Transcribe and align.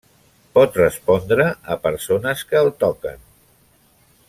Pot 0.57 0.79
respondre 0.79 1.45
a 1.75 1.77
persones 1.83 2.43
que 2.53 2.59
el 2.65 2.73
toquen. 2.85 3.23